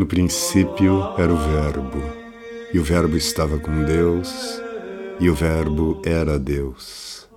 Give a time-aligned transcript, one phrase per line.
[0.00, 2.00] No princípio era o Verbo,
[2.72, 4.32] e o Verbo estava com Deus,
[5.20, 7.28] e o Verbo era Deus.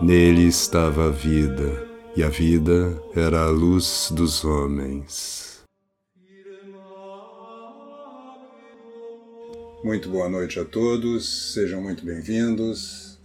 [0.00, 1.86] Nele estava a vida,
[2.16, 5.62] e a vida era a luz dos homens.
[9.84, 13.20] Muito boa noite a todos, sejam muito bem-vindos.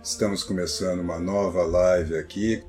[0.00, 2.62] Estamos começando uma nova live aqui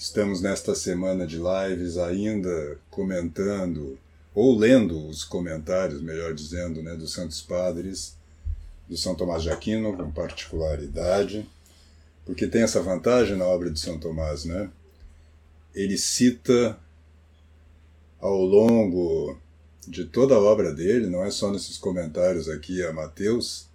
[0.00, 3.98] Estamos nesta semana de lives ainda comentando,
[4.34, 8.16] ou lendo os comentários, melhor dizendo, né, dos Santos Padres,
[8.88, 11.46] do São Tomás de Aquino, com particularidade,
[12.24, 14.70] porque tem essa vantagem na obra de São Tomás, né?
[15.74, 16.78] Ele cita
[18.18, 19.38] ao longo
[19.86, 23.66] de toda a obra dele, não é só nesses comentários aqui a Mateus,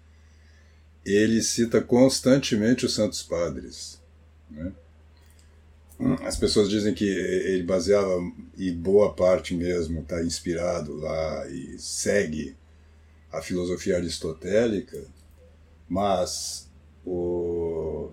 [1.04, 4.00] ele cita constantemente os Santos Padres,
[4.50, 4.72] né?
[6.24, 8.20] As pessoas dizem que ele baseava,
[8.56, 12.54] e boa parte mesmo está inspirado lá e segue
[13.32, 15.02] a filosofia aristotélica,
[15.88, 16.68] mas
[17.04, 18.10] o,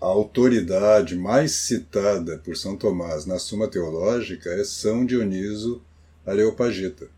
[0.00, 5.80] a autoridade mais citada por São Tomás na Suma Teológica é São Dioniso
[6.24, 7.08] Areopagita,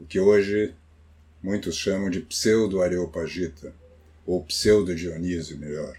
[0.00, 0.74] o que hoje
[1.42, 3.74] muitos chamam de pseudo-areopagita,
[4.26, 5.96] ou pseudo-Dionísio, melhor.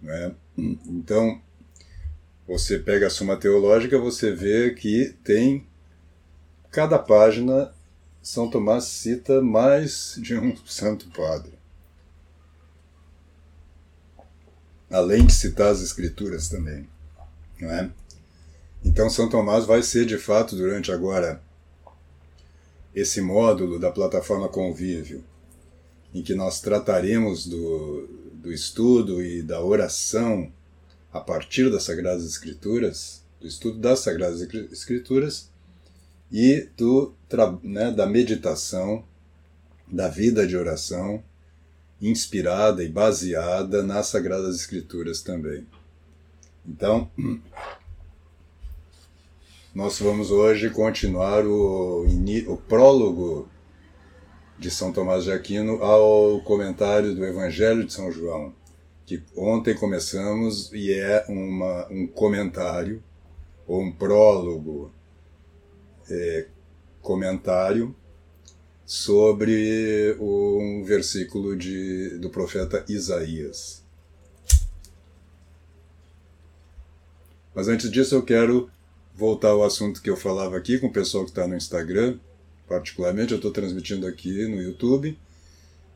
[0.00, 0.34] Né?
[0.56, 1.40] Então,
[2.46, 5.66] você pega a Suma Teológica, você vê que tem
[6.70, 7.74] cada página
[8.22, 11.52] São Tomás cita mais de um santo padre.
[14.88, 16.88] Além de citar as escrituras também,
[17.60, 17.90] não é?
[18.84, 21.42] Então São Tomás vai ser de fato durante agora
[22.94, 25.24] esse módulo da plataforma Convívio,
[26.14, 28.08] em que nós trataremos do,
[28.46, 30.52] do estudo e da oração
[31.12, 35.50] a partir das Sagradas Escrituras, do estudo das Sagradas Escrituras
[36.30, 37.12] e do,
[37.64, 39.04] né, da meditação,
[39.88, 41.24] da vida de oração
[42.00, 45.66] inspirada e baseada nas Sagradas Escrituras também.
[46.64, 47.10] Então,
[49.74, 52.06] nós vamos hoje continuar o,
[52.46, 53.48] o prólogo
[54.58, 58.54] de São Tomás de Aquino ao comentário do Evangelho de São João,
[59.04, 63.02] que ontem começamos e é uma, um comentário
[63.66, 64.90] ou um prólogo
[66.08, 66.46] é,
[67.02, 67.94] comentário
[68.84, 73.84] sobre um versículo de, do profeta Isaías.
[77.54, 78.70] Mas antes disso eu quero
[79.14, 82.18] voltar ao assunto que eu falava aqui com o pessoal que está no Instagram,
[82.68, 85.18] particularmente, eu estou transmitindo aqui no YouTube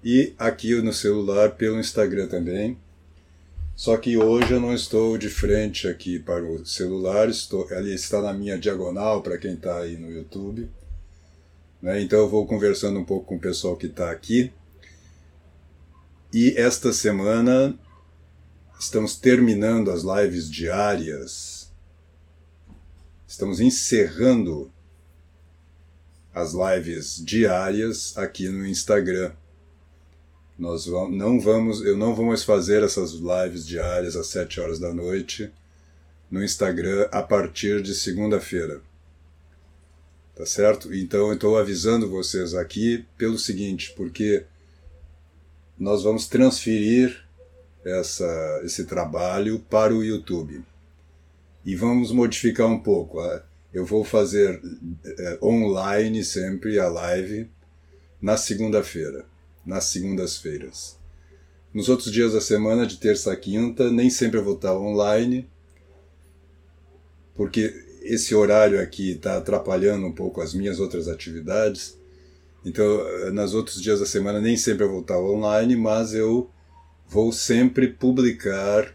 [0.03, 2.79] e aqui no celular pelo Instagram também.
[3.77, 8.21] Só que hoje eu não estou de frente aqui para o celular, estou, ali está
[8.21, 10.69] na minha diagonal para quem está aí no YouTube.
[11.81, 12.03] Né?
[12.03, 14.53] Então eu vou conversando um pouco com o pessoal que está aqui.
[16.33, 17.75] E esta semana
[18.79, 21.71] estamos terminando as lives diárias.
[23.27, 24.71] Estamos encerrando
[26.35, 29.33] as lives diárias aqui no Instagram.
[30.59, 34.79] Nós vamos, não vamos, eu não vou mais fazer essas lives diárias às 7 horas
[34.79, 35.51] da noite
[36.31, 38.81] no Instagram a partir de segunda-feira.
[40.35, 40.95] Tá certo?
[40.95, 44.45] Então eu estou avisando vocês aqui pelo seguinte, porque
[45.79, 47.25] nós vamos transferir
[47.85, 50.63] essa, esse trabalho para o YouTube.
[51.65, 53.21] E vamos modificar um pouco.
[53.73, 54.61] Eu vou fazer
[55.05, 57.49] é, online sempre a live
[58.21, 59.25] na segunda-feira,
[59.65, 60.99] nas segundas-feiras.
[61.73, 65.49] Nos outros dias da semana, de terça a quinta, nem sempre eu vou estar online,
[67.35, 67.73] porque
[68.03, 71.97] esse horário aqui está atrapalhando um pouco as minhas outras atividades.
[72.65, 76.51] Então, nos outros dias da semana, nem sempre eu vou estar online, mas eu
[77.07, 78.95] vou sempre publicar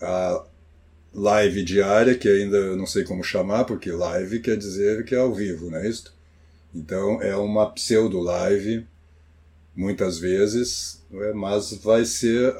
[0.00, 0.44] a,
[1.12, 5.34] live diária, que ainda não sei como chamar, porque live quer dizer que é ao
[5.34, 6.14] vivo, não é isso?
[6.74, 8.86] Então é uma pseudo-live,
[9.74, 11.32] muitas vezes, é?
[11.32, 12.54] mas vai ser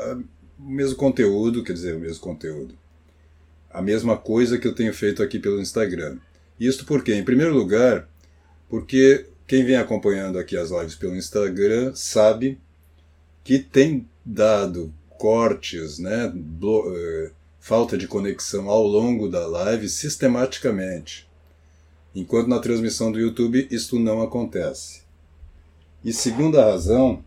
[0.58, 2.74] o mesmo conteúdo, quer dizer, o mesmo conteúdo.
[3.70, 6.18] A mesma coisa que eu tenho feito aqui pelo Instagram.
[6.58, 8.08] Isto porque, em primeiro lugar,
[8.68, 12.58] porque quem vem acompanhando aqui as lives pelo Instagram sabe
[13.42, 21.28] que tem dado cortes, né, eh, falta de conexão ao longo da live sistematicamente,
[22.14, 25.02] enquanto na transmissão do YouTube isto não acontece.
[26.02, 27.22] E segunda razão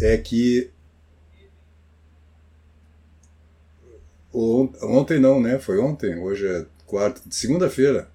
[0.00, 0.70] é que
[4.82, 5.58] ontem não, né?
[5.58, 8.10] Foi ontem, hoje é quarta, segunda-feira.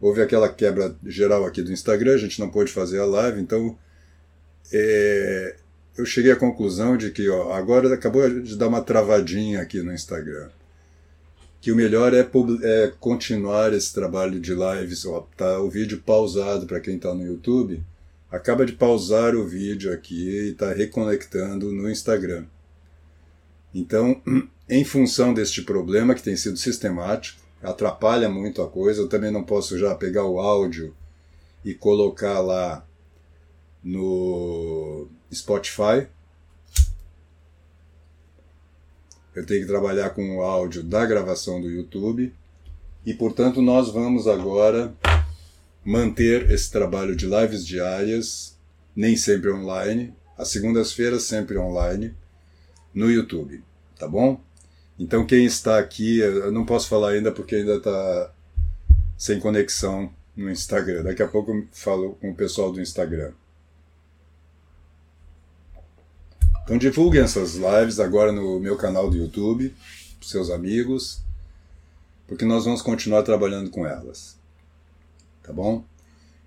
[0.00, 3.76] Houve aquela quebra geral aqui do Instagram, a gente não pôde fazer a live, então
[4.72, 5.56] é,
[5.98, 9.92] eu cheguei à conclusão de que ó, agora acabou de dar uma travadinha aqui no
[9.92, 10.48] Instagram.
[11.60, 12.20] Que o melhor é,
[12.62, 15.04] é continuar esse trabalho de lives.
[15.04, 17.82] Ó, tá o vídeo pausado para quem está no YouTube.
[18.30, 22.44] Acaba de pausar o vídeo aqui e está reconectando no Instagram.
[23.74, 24.22] Então,
[24.70, 29.42] em função deste problema que tem sido sistemático, atrapalha muito a coisa, eu também não
[29.42, 30.94] posso já pegar o áudio
[31.64, 32.86] e colocar lá
[33.82, 36.06] no Spotify.
[39.34, 42.32] Eu tenho que trabalhar com o áudio da gravação do YouTube
[43.06, 44.92] e, portanto, nós vamos agora
[45.84, 48.56] manter esse trabalho de lives diárias,
[48.94, 52.14] nem sempre online, às segundas-feiras sempre online,
[52.92, 53.62] no YouTube,
[53.98, 54.40] tá bom?
[54.98, 58.32] Então quem está aqui, eu não posso falar ainda porque ainda está
[59.16, 61.04] sem conexão no Instagram.
[61.04, 63.32] Daqui a pouco eu falo com o pessoal do Instagram.
[66.68, 69.74] Então divulguem essas lives agora no meu canal do YouTube,
[70.18, 71.22] para seus amigos,
[72.26, 74.36] porque nós vamos continuar trabalhando com elas.
[75.42, 75.82] Tá bom?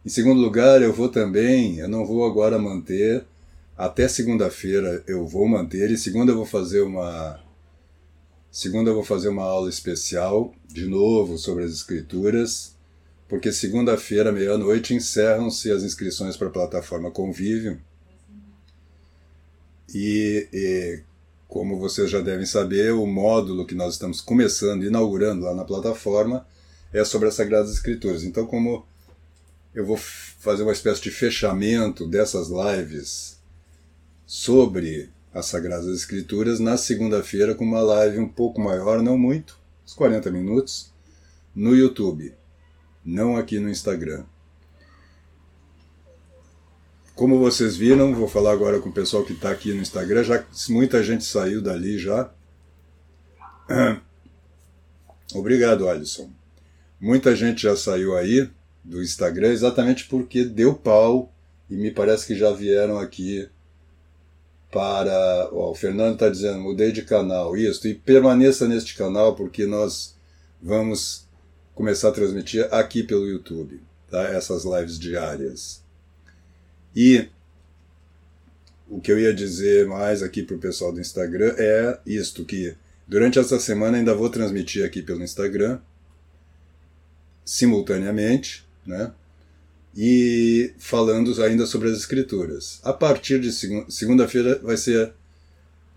[0.05, 3.25] Em segundo lugar, eu vou também, eu não vou agora manter,
[3.75, 7.39] até segunda-feira eu vou manter, e segunda eu vou fazer uma.
[8.51, 12.75] Segunda eu vou fazer uma aula especial, de novo, sobre as escrituras,
[13.27, 17.81] porque segunda-feira, meia-noite, encerram-se as inscrições para a plataforma Convívio
[19.93, 20.99] e, e,
[21.47, 26.45] como vocês já devem saber, o módulo que nós estamos começando, inaugurando lá na plataforma,
[26.93, 28.23] é sobre as Sagradas Escrituras.
[28.23, 28.85] Então, como
[29.73, 33.37] eu vou fazer uma espécie de fechamento dessas lives
[34.25, 39.93] sobre as Sagradas Escrituras na segunda-feira com uma live um pouco maior, não muito, uns
[39.93, 40.91] 40 minutos,
[41.55, 42.33] no YouTube,
[43.03, 44.23] não aqui no Instagram.
[47.15, 50.43] Como vocês viram, vou falar agora com o pessoal que está aqui no Instagram, já
[50.69, 52.31] muita gente saiu dali já.
[55.33, 56.29] Obrigado, Alisson.
[56.99, 58.49] Muita gente já saiu aí
[58.83, 61.31] do Instagram exatamente porque deu pau
[61.69, 63.47] e me parece que já vieram aqui
[64.71, 65.49] para.
[65.51, 70.15] Ó, o Fernando está dizendo, mudei de canal, isso, e permaneça neste canal porque nós
[70.61, 71.27] vamos
[71.75, 74.23] começar a transmitir aqui pelo YouTube, tá?
[74.29, 75.80] essas lives diárias.
[76.95, 77.27] E
[78.89, 82.75] o que eu ia dizer mais aqui para o pessoal do Instagram é isto, que
[83.07, 85.79] durante essa semana ainda vou transmitir aqui pelo Instagram,
[87.45, 89.11] simultaneamente, né?
[89.95, 92.79] E falando ainda sobre as escrituras.
[92.83, 93.51] A partir de
[93.89, 95.13] segunda-feira vai ser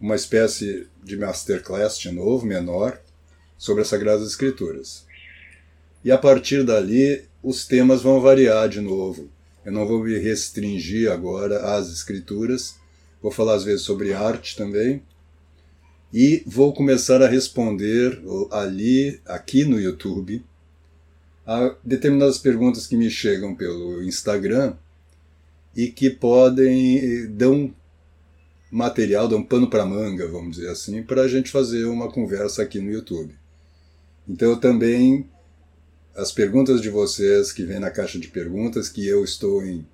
[0.01, 3.01] uma espécie de masterclass de novo, menor,
[3.57, 5.05] sobre as Sagradas Escrituras.
[6.05, 9.31] E a partir dali, os temas vão variar de novo.
[9.65, 12.77] Eu não vou me restringir agora às escrituras,
[13.23, 15.03] vou falar às vezes sobre arte também.
[16.13, 18.23] E vou começar a responder
[18.53, 20.45] ali, aqui no YouTube,
[21.47, 24.75] a determinadas perguntas que me chegam pelo Instagram
[25.75, 27.75] e que podem dão
[28.71, 32.79] material, dão pano para manga, vamos dizer assim, para a gente fazer uma conversa aqui
[32.81, 33.35] no YouTube.
[34.29, 35.29] Então eu também
[36.15, 39.87] as perguntas de vocês que vêm na caixa de perguntas, que eu estou em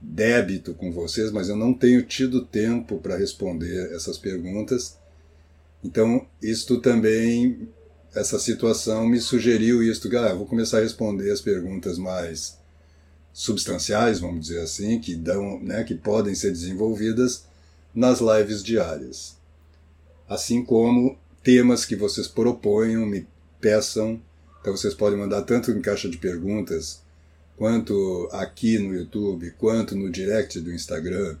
[0.00, 4.98] débito com vocês, mas eu não tenho tido tempo para responder essas perguntas.
[5.82, 7.68] Então, isto também,
[8.14, 12.58] essa situação me sugeriu isto, que ah, vou começar a responder as perguntas mais
[13.32, 17.46] substanciais, vamos dizer assim, que dão, né, que podem ser desenvolvidas
[17.94, 19.36] nas lives diárias.
[20.28, 23.26] Assim como temas que vocês proponham, me
[23.60, 24.20] peçam
[24.64, 27.02] então vocês podem mandar tanto em caixa de perguntas,
[27.54, 31.36] quanto aqui no YouTube, quanto no direct do Instagram,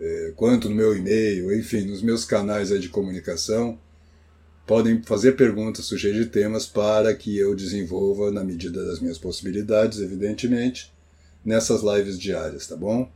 [0.00, 3.78] é, quanto no meu e-mail, enfim, nos meus canais de comunicação.
[4.66, 10.92] Podem fazer perguntas, sugerir temas para que eu desenvolva na medida das minhas possibilidades, evidentemente,
[11.44, 13.08] nessas lives diárias, tá bom?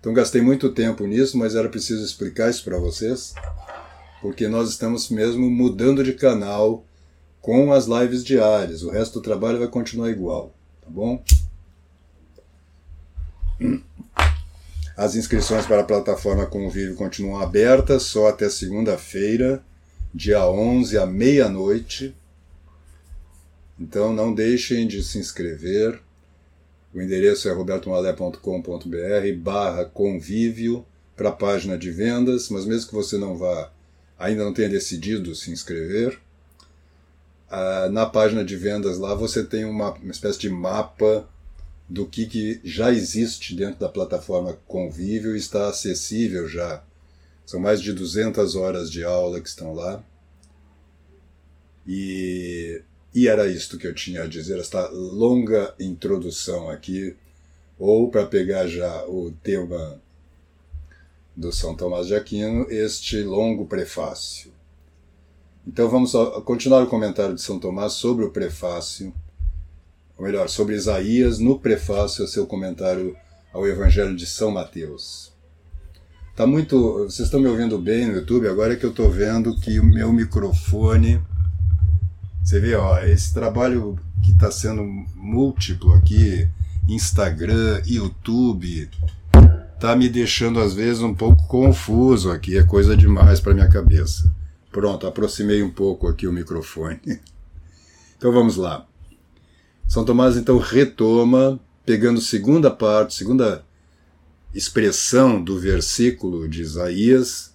[0.00, 3.34] Então gastei muito tempo nisso, mas era preciso explicar isso para vocês,
[4.22, 6.86] porque nós estamos mesmo mudando de canal
[7.40, 8.82] com as lives diárias.
[8.82, 11.22] O resto do trabalho vai continuar igual, tá bom?
[14.96, 19.64] As inscrições para a plataforma Convívio continuam abertas só até segunda-feira,
[20.14, 22.14] dia 11 à meia-noite.
[23.78, 26.00] Então não deixem de se inscrever.
[26.92, 30.84] O endereço é robertomalé.com.br barra convívio
[31.16, 33.72] para a página de vendas, mas mesmo que você não vá,
[34.18, 36.18] ainda não tenha decidido se inscrever,
[37.50, 41.28] ah, na página de vendas lá você tem uma, uma espécie de mapa
[41.88, 46.84] do que, que já existe dentro da plataforma Convívio e está acessível já.
[47.44, 50.00] São mais de 200 horas de aula que estão lá.
[51.84, 52.80] E,
[53.12, 57.16] e era isto que eu tinha a dizer, esta longa introdução aqui,
[57.76, 60.00] ou para pegar já o tema
[61.34, 64.52] do São Tomás de Aquino, este longo prefácio.
[65.66, 66.12] Então vamos
[66.44, 69.12] continuar o comentário de São Tomás sobre o prefácio,
[70.16, 73.14] ou melhor, sobre Isaías no prefácio ao seu comentário
[73.52, 75.32] ao Evangelho de São Mateus.
[76.34, 78.48] Tá muito, vocês estão me ouvindo bem no YouTube?
[78.48, 81.20] Agora é que eu estou vendo que o meu microfone,
[82.42, 84.82] você vê, ó, esse trabalho que está sendo
[85.14, 86.48] múltiplo aqui,
[86.88, 88.88] Instagram, YouTube,
[89.78, 94.32] tá me deixando às vezes um pouco confuso aqui, é coisa demais para minha cabeça.
[94.70, 97.00] Pronto, aproximei um pouco aqui o microfone.
[98.16, 98.86] Então vamos lá.
[99.88, 103.64] São Tomás então retoma, pegando segunda parte, segunda
[104.54, 107.54] expressão do versículo de Isaías,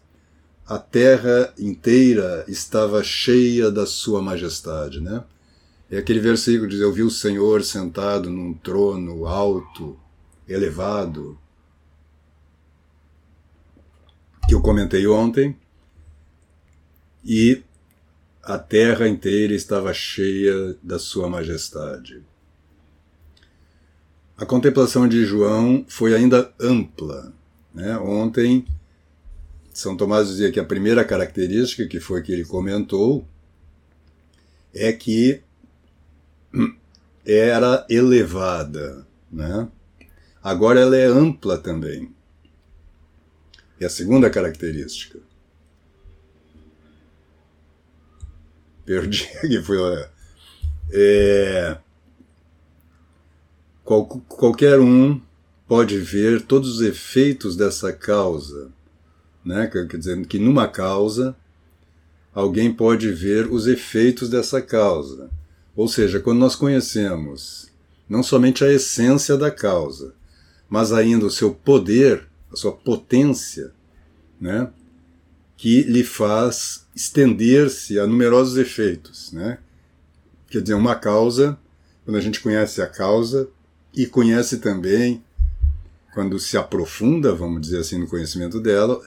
[0.65, 5.23] a terra inteira estava cheia da sua majestade, né?
[5.89, 9.95] É aquele versículo diz: Eu vi o Senhor sentado num trono alto,
[10.47, 11.37] elevado,
[14.47, 15.55] que eu comentei ontem,
[17.25, 17.63] e
[18.43, 22.21] a terra inteira estava cheia da sua majestade.
[24.37, 27.33] A contemplação de João foi ainda ampla.
[27.73, 27.97] Né?
[27.97, 28.65] Ontem,
[29.73, 33.27] São Tomás dizia que a primeira característica, que foi que ele comentou,
[34.73, 35.41] é que
[37.25, 39.07] era elevada.
[39.31, 39.67] Né?
[40.43, 42.13] Agora ela é ampla também.
[43.79, 45.19] É a segunda característica.
[48.85, 50.05] Perdi aqui, foi.
[50.91, 51.77] É,
[53.83, 55.19] qual, qualquer um
[55.67, 58.69] pode ver todos os efeitos dessa causa.
[59.43, 59.67] Né?
[59.67, 61.35] Quer dizer, que numa causa,
[62.33, 65.29] alguém pode ver os efeitos dessa causa.
[65.75, 67.69] Ou seja, quando nós conhecemos
[68.07, 70.13] não somente a essência da causa,
[70.69, 73.71] mas ainda o seu poder, a sua potência,
[74.39, 74.69] né?
[75.57, 79.31] Que lhe faz estender-se a numerosos efeitos.
[79.31, 79.57] Né?
[80.49, 81.57] Quer dizer, uma causa,
[82.03, 83.49] quando a gente conhece a causa
[83.93, 85.23] e conhece também,
[86.13, 89.01] quando se aprofunda, vamos dizer assim, no conhecimento dela,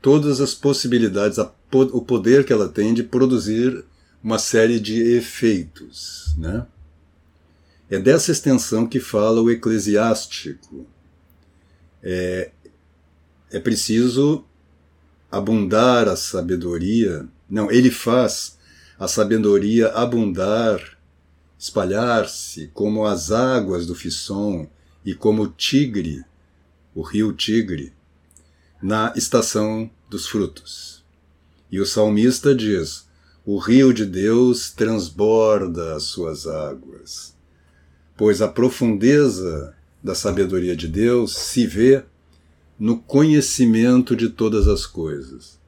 [0.00, 3.84] todas as possibilidades, o poder que ela tem de produzir
[4.22, 6.34] uma série de efeitos.
[6.38, 6.66] Né?
[7.90, 10.86] É dessa extensão que fala o eclesiástico.
[12.02, 12.50] É,
[13.50, 14.44] é preciso
[15.30, 17.26] abundar a sabedoria.
[17.48, 18.58] Não, ele faz
[18.98, 20.80] a sabedoria abundar,
[21.58, 24.68] espalhar-se como as águas do Fisson
[25.04, 26.24] e como o Tigre,
[26.94, 27.92] o rio Tigre,
[28.82, 31.04] na estação dos frutos.
[31.70, 33.06] E o salmista diz:
[33.44, 37.36] O rio de Deus transborda as suas águas,
[38.16, 42.04] pois a profundeza da sabedoria de Deus se vê
[42.78, 45.58] no conhecimento de todas as coisas.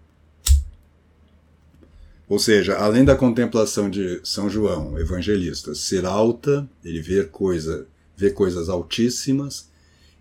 [2.29, 8.31] Ou seja, além da contemplação de São João, evangelista, ser alta, ele vê coisa, vê
[8.31, 9.71] coisas altíssimas,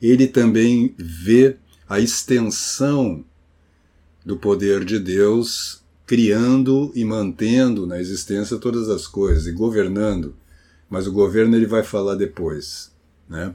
[0.01, 1.57] ele também vê
[1.89, 3.25] a extensão
[4.25, 10.33] do poder de Deus criando e mantendo na existência todas as coisas e governando.
[10.89, 12.91] Mas o governo ele vai falar depois,
[13.27, 13.53] né?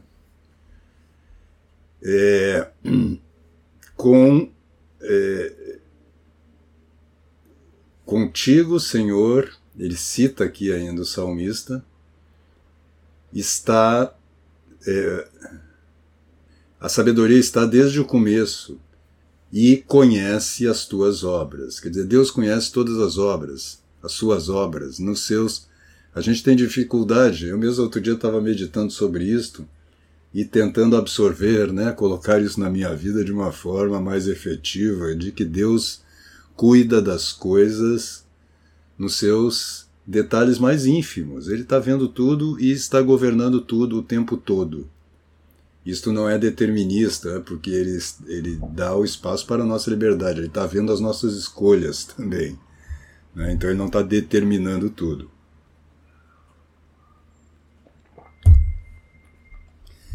[2.02, 2.71] É,
[3.97, 4.50] com
[5.00, 5.78] é,
[8.04, 11.85] contigo, Senhor, ele cita aqui ainda o salmista,
[13.32, 14.14] está
[14.87, 15.28] é,
[16.82, 18.76] a sabedoria está desde o começo
[19.52, 21.78] e conhece as tuas obras.
[21.78, 25.68] Quer dizer, Deus conhece todas as obras, as suas obras, nos seus.
[26.12, 27.47] A gente tem dificuldade.
[27.47, 29.64] Eu mesmo outro dia estava meditando sobre isto
[30.35, 35.31] e tentando absorver, né, colocar isso na minha vida de uma forma mais efetiva, de
[35.31, 36.03] que Deus
[36.57, 38.25] cuida das coisas
[38.97, 41.49] nos seus detalhes mais ínfimos.
[41.49, 44.89] Ele está vendo tudo e está governando tudo o tempo todo.
[45.85, 50.47] Isto não é determinista, porque ele, ele dá o espaço para a nossa liberdade, ele
[50.47, 52.57] está vendo as nossas escolhas também.
[53.35, 53.53] Né?
[53.53, 55.32] Então ele não está determinando tudo.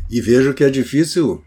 [0.10, 1.44] E vejo que é difícil.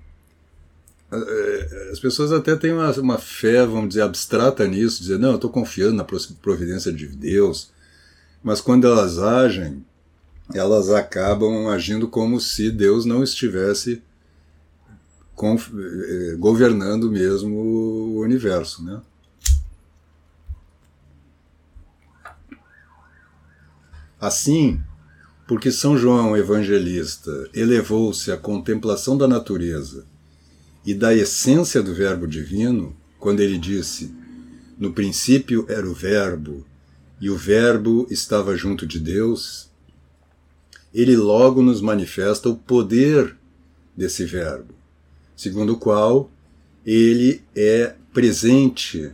[1.12, 5.34] Eh, as pessoas até têm uma, uma fé, vamos dizer, abstrata nisso, dizer, não, eu
[5.36, 7.72] estou confiando na providência de Deus,
[8.42, 9.84] mas quando elas agem,
[10.54, 14.02] elas acabam agindo como se Deus não estivesse
[15.42, 19.00] eh, governando mesmo o universo, né?
[24.20, 24.82] Assim,
[25.50, 30.06] porque São João Evangelista elevou-se à contemplação da natureza
[30.86, 34.14] e da essência do Verbo divino, quando ele disse:
[34.78, 36.64] No princípio era o Verbo,
[37.20, 39.68] e o Verbo estava junto de Deus,
[40.94, 43.36] ele logo nos manifesta o poder
[43.96, 44.72] desse Verbo,
[45.34, 46.30] segundo o qual
[46.86, 49.10] ele é presente,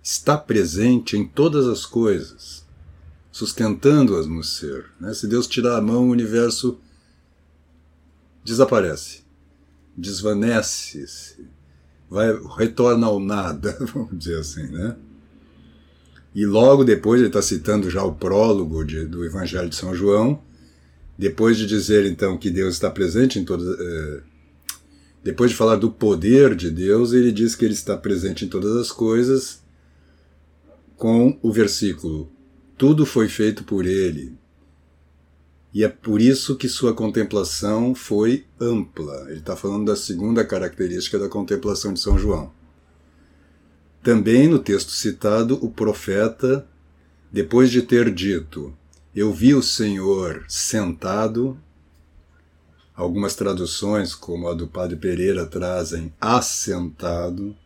[0.00, 2.63] está presente em todas as coisas
[3.34, 4.92] sustentando-as no ser.
[5.00, 5.12] Né?
[5.12, 6.78] Se Deus tirar a mão, o universo
[8.44, 9.24] desaparece,
[9.96, 11.04] desvanece,
[12.08, 14.94] vai retorna ao nada, vamos dizer assim, né?
[16.32, 20.40] E logo depois ele está citando já o prólogo de, do Evangelho de São João,
[21.18, 24.22] depois de dizer então que Deus está presente em todas, eh,
[25.24, 28.76] depois de falar do poder de Deus, ele diz que ele está presente em todas
[28.76, 29.60] as coisas,
[30.96, 32.32] com o versículo
[32.76, 34.36] tudo foi feito por ele.
[35.72, 39.26] E é por isso que sua contemplação foi ampla.
[39.28, 42.52] Ele está falando da segunda característica da contemplação de São João.
[44.02, 46.66] Também no texto citado, o profeta,
[47.32, 48.72] depois de ter dito:
[49.14, 51.58] Eu vi o Senhor sentado,
[52.94, 57.56] algumas traduções, como a do Padre Pereira, trazem assentado.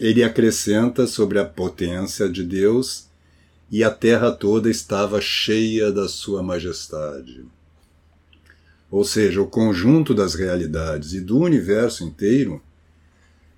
[0.00, 3.05] Ele acrescenta sobre a potência de Deus
[3.70, 7.44] e a terra toda estava cheia da sua majestade.
[8.90, 12.62] Ou seja, o conjunto das realidades e do universo inteiro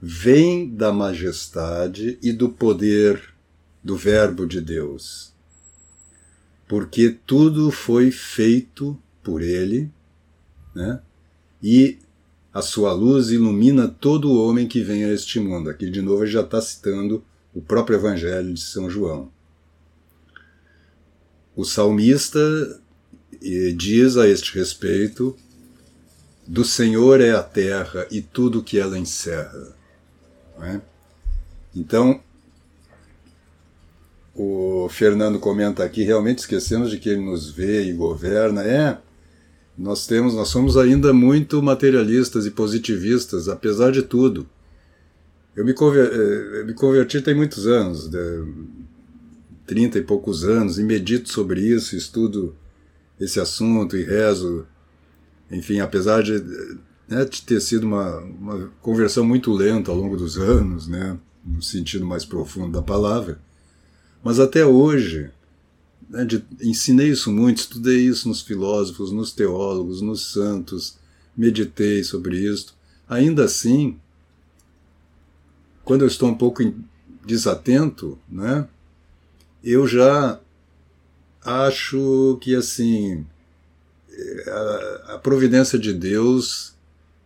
[0.00, 3.35] vem da majestade e do poder
[3.83, 5.33] do Verbo de Deus.
[6.66, 9.90] Porque tudo foi feito por Ele,
[10.75, 11.01] né?
[11.62, 11.99] e
[12.53, 15.68] a sua luz ilumina todo o homem que vem a este mundo.
[15.68, 17.23] Aqui, de novo, já está citando
[17.55, 19.31] o próprio Evangelho de São João.
[21.59, 22.38] O salmista
[23.77, 25.37] diz a este respeito:
[26.47, 29.75] Do Senhor é a terra e tudo que ela encerra.
[30.62, 30.81] É?
[31.75, 32.21] Então,
[34.37, 38.62] o Fernando comenta aqui, realmente esquecemos de que ele nos vê e governa.
[38.62, 38.97] É,
[39.77, 44.49] nós temos, nós somos ainda muito materialistas e positivistas, apesar de tudo.
[45.57, 48.09] Eu me, eh, eu me converti tem muitos anos,
[49.68, 52.57] 30 e poucos anos e medito sobre isso, estudo
[53.20, 54.66] esse assunto e rezo.
[55.50, 56.42] Enfim, apesar de,
[57.07, 61.62] né, de ter sido uma, uma conversão muito lenta ao longo dos anos, né, no
[61.62, 63.38] sentido mais profundo da palavra,
[64.24, 65.31] mas até hoje,
[66.09, 70.96] né, de, ensinei isso muito, estudei isso nos filósofos, nos teólogos, nos santos,
[71.37, 72.74] meditei sobre isso.
[73.07, 73.98] Ainda assim,
[75.85, 76.62] quando eu estou um pouco
[77.26, 78.66] desatento, né,
[79.62, 80.40] eu já
[81.44, 83.27] acho que assim
[84.47, 86.75] a, a providência de Deus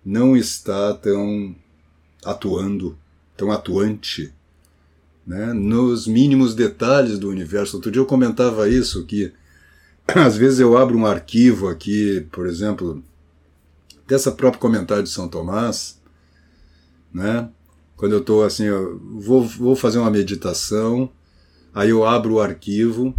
[0.05, 1.55] não está tão
[2.25, 2.97] atuando,
[3.37, 4.33] tão atuante,
[5.27, 7.77] né, nos mínimos detalhes do universo.
[7.77, 9.33] Outro dia eu comentava isso que
[10.07, 13.03] às vezes eu abro um arquivo aqui, por exemplo,
[14.07, 16.01] dessa própria comentário de São Tomás,
[17.12, 17.49] né?
[17.97, 21.09] Quando eu estou assim, eu vou, vou fazer uma meditação
[21.75, 23.15] Aí eu abro o arquivo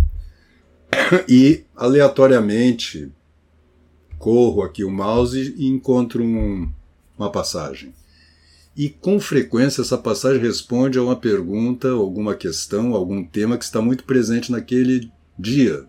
[1.28, 3.12] e aleatoriamente
[4.20, 6.72] corro aqui o mouse e encontro um,
[7.18, 7.94] uma passagem.
[8.76, 13.82] E com frequência essa passagem responde a uma pergunta, alguma questão, algum tema que está
[13.82, 15.86] muito presente naquele dia.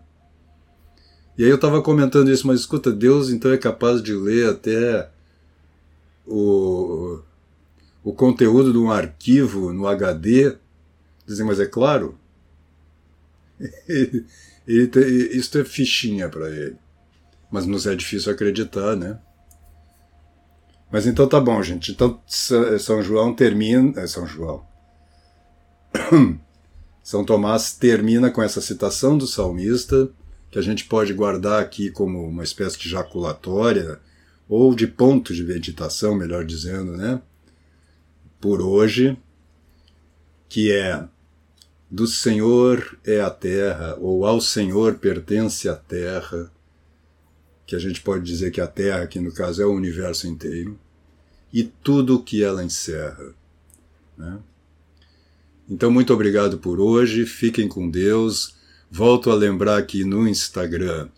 [1.37, 5.09] E aí eu estava comentando isso, mas escuta, Deus então é capaz de ler até
[6.25, 7.19] o,
[8.03, 10.55] o conteúdo de um arquivo no HD?
[11.25, 12.17] Dizem, mas é claro,
[13.87, 14.25] ele,
[15.37, 16.77] isso é fichinha para ele.
[17.51, 19.19] Mas nos é difícil acreditar, né?
[20.91, 21.91] Mas então tá bom, gente.
[21.91, 23.99] Então São João termina.
[23.99, 24.65] É São João.
[27.03, 30.09] São Tomás termina com essa citação do salmista,
[30.49, 33.99] que a gente pode guardar aqui como uma espécie de jaculatória,
[34.49, 37.21] ou de ponto de meditação, melhor dizendo, né?
[38.39, 39.17] Por hoje,
[40.49, 41.07] que é
[41.89, 46.51] do Senhor é a terra, ou ao Senhor pertence a terra,
[47.65, 50.79] que a gente pode dizer que a terra, aqui no caso, é o universo inteiro,
[51.53, 53.33] e tudo o que ela encerra.
[54.17, 54.39] Né?
[55.69, 58.55] Então, muito obrigado por hoje, fiquem com Deus.
[58.91, 61.09] Volto a lembrar aqui no Instagram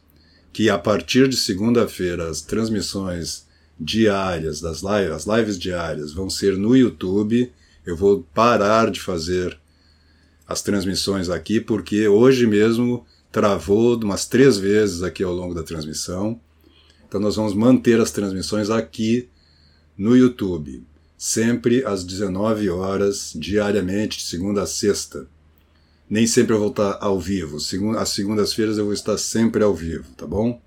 [0.54, 3.46] que a partir de segunda-feira as transmissões
[3.80, 7.52] diárias das lives, as lives diárias vão ser no YouTube.
[7.86, 9.60] Eu vou parar de fazer
[10.48, 16.40] as transmissões aqui porque hoje mesmo travou umas três vezes aqui ao longo da transmissão.
[17.08, 19.30] Então nós vamos manter as transmissões aqui
[19.98, 20.84] no YouTube,
[21.18, 25.28] sempre às 19 horas, diariamente, de segunda a sexta.
[26.10, 27.58] Nem sempre eu vou estar ao vivo.
[27.98, 30.62] Às segundas-feiras eu vou estar sempre ao vivo, tá bom?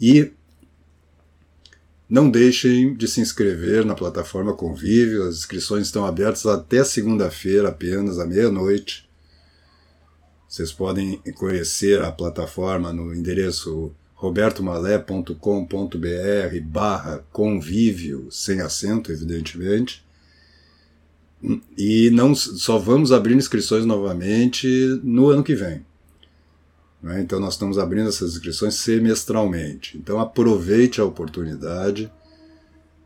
[0.00, 0.32] E
[2.08, 8.18] não deixem de se inscrever na plataforma Convívio, as inscrições estão abertas até segunda-feira apenas,
[8.18, 9.06] à meia-noite.
[10.48, 20.02] Vocês podem conhecer a plataforma no endereço robertomalé.com.br barra convívio, sem acento, evidentemente.
[21.76, 24.66] E não só vamos abrir inscrições novamente
[25.04, 25.84] no ano que vem.
[27.02, 27.20] Né?
[27.20, 29.96] Então nós estamos abrindo essas inscrições semestralmente.
[29.96, 32.10] Então aproveite a oportunidade.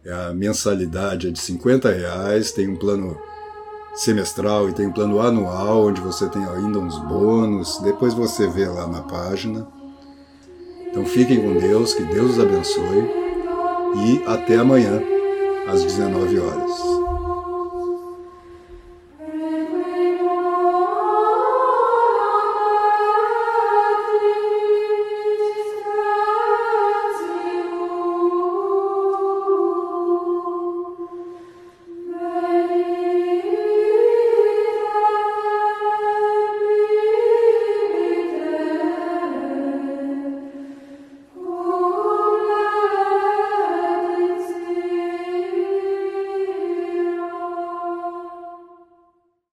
[0.06, 3.16] A mensalidade é de 50 reais, tem um plano
[3.94, 7.78] semestral e tem um plano anual, onde você tem ainda uns bônus.
[7.82, 9.66] Depois você vê lá na página.
[10.88, 13.08] Então fiquem com Deus, que Deus os abençoe
[13.96, 15.00] e até amanhã,
[15.68, 17.11] às 19 horas.